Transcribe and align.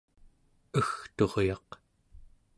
egturyaq 0.79 1.69